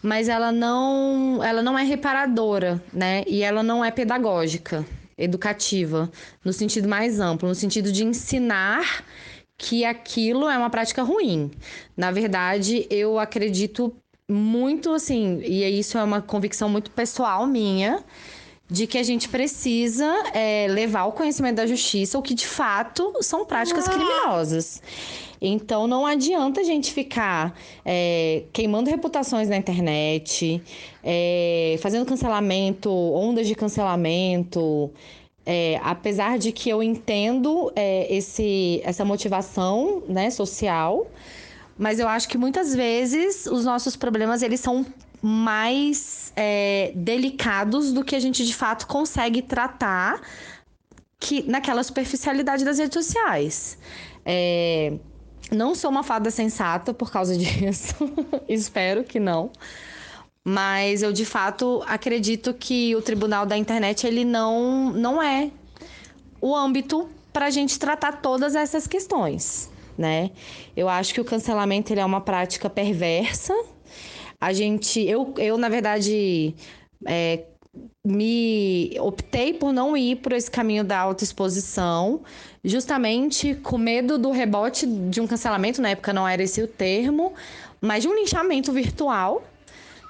mas 0.01 0.27
ela 0.27 0.51
não 0.51 1.42
ela 1.42 1.62
não 1.62 1.80
é 1.80 1.84
reparadora, 1.84 2.84
né? 2.92 3.24
E 3.25 3.44
ela 3.44 3.63
não 3.63 3.84
é 3.84 3.92
pedagógica, 3.92 4.86
educativa, 5.18 6.12
no 6.44 6.51
sentido 6.51 6.89
mais 6.89 7.22
amplo, 7.22 7.48
no 7.48 7.56
sentido 7.56 7.94
de 7.94 8.03
ensinar 8.03 9.06
que 9.58 9.86
aquilo 9.86 10.50
é 10.50 10.58
uma 10.58 10.70
prática 10.70 11.01
ruim. 11.01 11.50
Na 11.96 12.12
verdade, 12.12 12.86
eu 12.89 13.18
acredito 13.18 13.96
muito 14.30 14.92
assim, 14.92 15.42
e 15.44 15.63
isso 15.80 15.98
é 15.98 16.03
uma 16.03 16.22
convicção 16.22 16.70
muito 16.70 16.92
pessoal 16.92 17.46
minha, 17.46 18.03
de 18.70 18.88
que 18.88 18.98
a 18.98 19.03
gente 19.03 19.30
precisa 19.30 20.12
é, 20.34 20.68
levar 20.70 21.01
ao 21.01 21.12
conhecimento 21.12 21.58
da 21.58 21.68
justiça 21.68 22.18
o 22.18 22.22
que 22.22 22.34
de 22.34 22.48
fato 22.48 23.13
são 23.22 23.46
práticas 23.46 23.88
criminosas. 23.88 24.82
Então 25.39 25.88
não 25.88 26.06
adianta 26.06 26.62
a 26.62 26.63
gente 26.63 26.94
ficar 26.94 27.53
é, 27.84 28.44
queimando 28.53 28.89
reputações 28.89 29.50
na 29.50 29.58
internet, 29.58 30.62
é, 31.03 31.75
fazendo 31.82 32.06
cancelamento, 32.06 32.89
ondas 32.89 33.46
de 33.46 33.53
cancelamento. 33.53 34.89
É, 35.46 35.77
apesar 35.84 36.39
de 36.39 36.53
que 36.53 36.70
eu 36.70 36.82
entendo 36.82 37.70
é, 37.75 38.08
esse, 38.10 38.82
essa 38.86 39.03
motivação 39.03 40.01
né, 40.08 40.30
social, 40.30 41.06
mas 41.77 42.00
eu 42.00 42.08
acho 42.08 42.27
que 42.27 42.38
muitas 42.38 42.75
vezes 42.75 43.46
os 43.46 43.65
nossos 43.65 43.96
problemas 43.96 44.42
eles 44.42 44.60
são 44.60 44.86
mais 45.22 46.34
é, 46.36 46.92
delicados 46.96 47.92
do 47.92 48.03
que 48.03 48.15
a 48.15 48.20
gente 48.20 48.46
de 48.46 48.53
fato 48.53 48.86
consegue 48.86 49.42
tratar 49.42 50.22
que 51.20 51.50
naquela 51.50 51.82
superficialidade 51.82 52.65
das 52.65 52.77
redes 52.77 52.94
sociais. 52.94 53.77
É, 54.25 54.94
não 55.51 55.74
sou 55.74 55.89
uma 55.89 56.03
fada 56.03 56.30
sensata 56.30 56.94
por 56.94 57.12
causa 57.12 57.36
disso, 57.38 57.96
espero 58.48 59.03
que 59.03 59.20
não. 59.20 59.51
Mas 60.44 61.01
eu 61.01 61.13
de 61.13 61.24
fato 61.24 61.82
acredito 61.88 62.53
que 62.53 62.94
o 62.96 63.01
tribunal 63.01 63.46
da 63.46 63.58
internet 63.58 64.06
ele 64.06 64.25
não, 64.25 64.92
não 64.92 65.24
é 65.24 65.50
o 66.42 66.53
âmbito 66.53 67.10
para 67.32 67.46
a 67.46 67.50
gente 67.50 67.80
tratar 67.80 68.22
todas 68.22 68.53
essas 68.53 68.86
questões 68.86 69.72
né? 69.98 70.32
Eu 70.76 70.90
acho 70.90 71.14
que 71.14 71.22
o 71.22 71.26
cancelamento 71.26 71.94
ele 71.94 72.00
é 72.00 72.06
uma 72.06 72.22
prática 72.22 72.70
perversa. 72.70 73.54
A 74.40 74.52
gente, 74.52 75.02
eu, 75.02 75.34
eu 75.38 75.58
na 75.58 75.70
verdade, 75.70 76.56
é, 77.06 77.44
me 78.06 78.96
optei 79.00 79.54
por 79.54 79.72
não 79.72 79.96
ir 79.96 80.18
por 80.18 80.34
esse 80.34 80.52
caminho 80.52 80.84
da 80.84 81.00
autoexposição, 81.00 82.22
justamente 82.64 83.56
com 83.56 83.78
medo 83.78 84.18
do 84.18 84.32
rebote 84.32 84.86
de 84.86 85.22
um 85.22 85.28
cancelamento, 85.28 85.82
na 85.82 85.90
época 85.90 86.14
não 86.14 86.28
era 86.28 86.44
esse 86.44 86.62
o 86.62 86.68
termo, 86.68 87.34
mas 87.82 88.04
de 88.04 88.10
um 88.10 88.16
linchamento 88.16 88.72
virtual, 88.72 89.44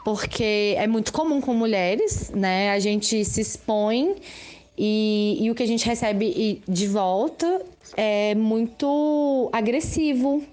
porque 0.04 0.75
é 0.78 0.88
muito 0.88 1.13
comum 1.13 1.40
com 1.40 1.54
mulheres, 1.54 2.30
né? 2.32 2.72
A 2.72 2.80
gente 2.80 3.24
se 3.24 3.42
expõe 3.42 4.16
e, 4.77 5.38
e 5.42 5.51
o 5.51 5.56
que 5.56 5.63
a 5.63 5.68
gente 5.68 5.86
recebe 5.86 6.62
de 6.68 6.88
volta 6.88 7.62
é 7.96 8.34
muito 8.36 9.50
agressivo, 9.51 10.44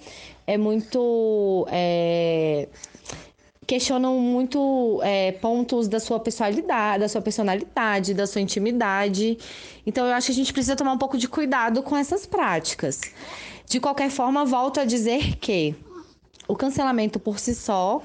é 0.47 0.59
muito. 0.59 1.67
É, 1.71 2.69
questionam 3.67 4.19
muito 4.19 5.00
é, 5.05 5.31
pontos 5.31 5.87
da 5.87 6.01
sua 6.01 6.18
personalidade, 6.18 7.01
da 7.01 7.09
sua 7.09 7.23
personalidade, 7.23 8.12
da 8.12 8.27
sua 8.27 8.40
intimidade. 8.40 9.38
Então 9.87 10.07
eu 10.07 10.12
acho 10.12 10.27
que 10.27 10.33
a 10.33 10.35
gente 10.35 10.53
precisa 10.53 10.75
tomar 10.75 10.92
um 10.92 10.99
pouco 10.99 11.16
de 11.16 11.29
cuidado 11.29 11.81
com 11.83 11.97
essas 11.97 12.27
práticas. 12.27 13.01
De 13.66 13.79
qualquer 13.79 14.11
forma, 14.11 14.44
volto 14.44 14.81
a 14.81 14.85
dizer 14.85 15.37
que 15.37 15.77
o 16.49 16.57
cancelamento 16.57 17.21
por 17.21 17.38
si 17.38 17.55
só, 17.55 18.03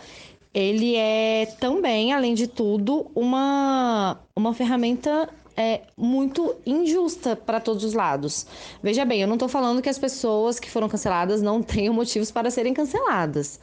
ele 0.53 0.95
é 0.95 1.47
também, 1.59 2.13
além 2.13 2.35
de 2.35 2.45
tudo, 2.45 3.09
uma, 3.15 4.19
uma 4.35 4.53
ferramenta 4.53 5.27
é 5.57 5.81
muito 5.97 6.55
injusta 6.65 7.35
para 7.35 7.59
todos 7.59 7.83
os 7.83 7.93
lados. 7.93 8.45
Veja 8.83 9.05
bem, 9.05 9.21
eu 9.21 9.27
não 9.27 9.35
estou 9.35 9.47
falando 9.47 9.81
que 9.81 9.89
as 9.89 9.97
pessoas 9.97 10.59
que 10.59 10.69
foram 10.69 10.89
canceladas 10.89 11.41
não 11.41 11.61
tenham 11.63 11.93
motivos 11.93 12.31
para 12.31 12.51
serem 12.51 12.73
canceladas. 12.73 13.59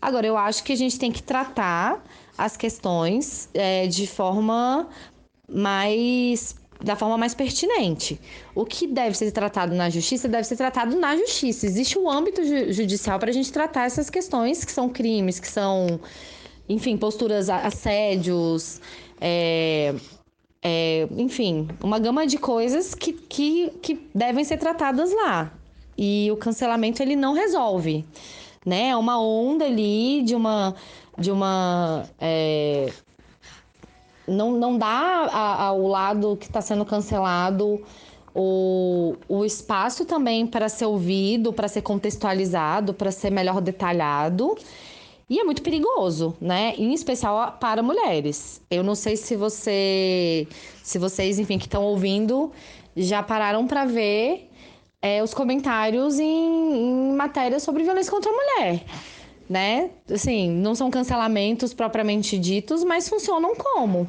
Agora, 0.00 0.26
eu 0.26 0.36
acho 0.36 0.64
que 0.64 0.72
a 0.72 0.76
gente 0.76 0.98
tem 0.98 1.12
que 1.12 1.22
tratar 1.22 2.02
as 2.36 2.56
questões 2.56 3.48
é, 3.52 3.86
de 3.86 4.06
forma 4.06 4.88
mais 5.48 6.56
da 6.82 6.96
forma 6.96 7.18
mais 7.18 7.34
pertinente. 7.34 8.18
O 8.54 8.64
que 8.64 8.86
deve 8.86 9.14
ser 9.14 9.30
tratado 9.32 9.74
na 9.74 9.90
justiça 9.90 10.26
deve 10.26 10.44
ser 10.44 10.56
tratado 10.56 10.98
na 10.98 11.14
justiça. 11.14 11.66
Existe 11.66 11.98
um 11.98 12.10
âmbito 12.10 12.42
ju 12.42 12.72
judicial 12.72 13.18
para 13.18 13.28
a 13.28 13.32
gente 13.34 13.52
tratar 13.52 13.84
essas 13.84 14.08
questões 14.08 14.64
que 14.64 14.72
são 14.72 14.88
crimes, 14.88 15.38
que 15.38 15.48
são, 15.48 16.00
enfim, 16.66 16.96
posturas, 16.96 17.50
assédios, 17.50 18.80
é, 19.20 19.94
é, 20.62 21.08
enfim, 21.16 21.68
uma 21.82 21.98
gama 21.98 22.26
de 22.26 22.38
coisas 22.38 22.94
que, 22.94 23.12
que, 23.12 23.70
que 23.82 24.08
devem 24.14 24.44
ser 24.44 24.58
tratadas 24.58 25.12
lá. 25.14 25.52
E 25.96 26.30
o 26.32 26.36
cancelamento 26.36 27.02
ele 27.02 27.16
não 27.16 27.34
resolve, 27.34 28.04
né? 28.64 28.88
É 28.88 28.96
uma 28.96 29.20
onda 29.20 29.64
ali 29.64 30.22
de 30.22 30.34
uma 30.34 30.74
de 31.18 31.30
uma 31.30 32.04
é, 32.18 32.90
não, 34.26 34.52
não 34.52 34.78
dá 34.78 35.28
ao 35.58 35.86
lado 35.86 36.36
que 36.36 36.46
está 36.46 36.60
sendo 36.60 36.84
cancelado 36.84 37.82
o, 38.34 39.16
o 39.28 39.44
espaço 39.44 40.04
também 40.04 40.46
para 40.46 40.68
ser 40.68 40.86
ouvido, 40.86 41.52
para 41.52 41.68
ser 41.68 41.82
contextualizado, 41.82 42.94
para 42.94 43.10
ser 43.10 43.30
melhor 43.30 43.60
detalhado. 43.60 44.56
E 45.30 45.38
é 45.38 45.44
muito 45.44 45.62
perigoso, 45.62 46.36
né? 46.40 46.74
Em 46.76 46.92
especial 46.92 47.56
para 47.60 47.84
mulheres. 47.84 48.60
Eu 48.68 48.82
não 48.82 48.96
sei 48.96 49.16
se 49.16 49.36
você, 49.36 50.48
se 50.82 50.98
vocês, 50.98 51.38
enfim, 51.38 51.56
que 51.56 51.66
estão 51.66 51.84
ouvindo, 51.84 52.50
já 52.96 53.22
pararam 53.22 53.64
para 53.64 53.84
ver 53.84 54.50
é, 55.00 55.22
os 55.22 55.32
comentários 55.32 56.18
em, 56.18 56.26
em 56.26 57.12
matérias 57.14 57.62
sobre 57.62 57.84
violência 57.84 58.10
contra 58.10 58.28
a 58.28 58.34
mulher, 58.34 58.84
né? 59.48 59.90
Assim, 60.12 60.50
não 60.50 60.74
são 60.74 60.90
cancelamentos 60.90 61.72
propriamente 61.72 62.36
ditos, 62.36 62.82
mas 62.82 63.08
funcionam 63.08 63.54
como 63.54 64.08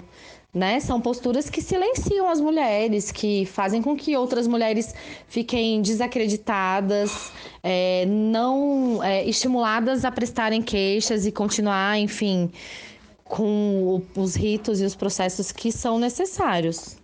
né? 0.53 0.79
São 0.79 0.99
posturas 0.99 1.49
que 1.49 1.61
silenciam 1.61 2.29
as 2.29 2.41
mulheres, 2.41 3.11
que 3.11 3.45
fazem 3.45 3.81
com 3.81 3.95
que 3.95 4.15
outras 4.17 4.47
mulheres 4.47 4.93
fiquem 5.27 5.81
desacreditadas, 5.81 7.31
é, 7.63 8.05
não 8.05 9.01
é, 9.03 9.25
estimuladas 9.25 10.03
a 10.03 10.11
prestarem 10.11 10.61
queixas 10.61 11.25
e 11.25 11.31
continuar, 11.31 11.97
enfim, 11.97 12.51
com 13.23 14.01
os 14.15 14.35
ritos 14.35 14.81
e 14.81 14.85
os 14.85 14.95
processos 14.95 15.51
que 15.51 15.71
são 15.71 15.97
necessários. 15.97 17.00